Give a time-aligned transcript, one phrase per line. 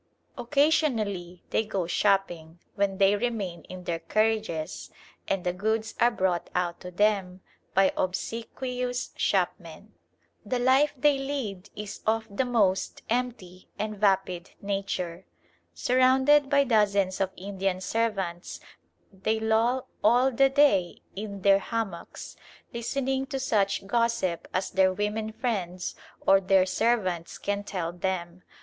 [0.35, 4.89] Occasionally they go shopping, when they remain in their carriages,
[5.27, 7.41] and the goods are brought out to them
[7.75, 9.93] by obsequious shopmen.
[10.43, 15.27] The life they lead is of the most empty and vapid nature.
[15.75, 18.59] Surrounded by dozens of Indian servants,
[19.13, 22.35] they loll all the day in their hammocks,
[22.73, 25.93] listening to such gossip as their women friends
[26.25, 28.41] or their servants can tell them.